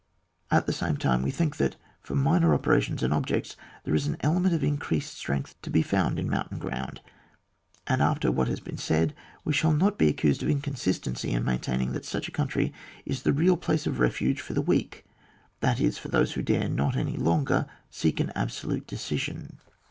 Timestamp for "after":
8.01-8.31